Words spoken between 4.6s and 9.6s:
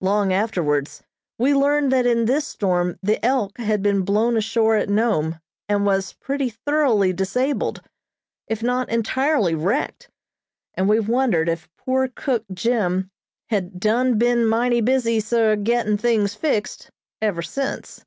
at Nome, and was pretty thoroughly disabled, if not entirely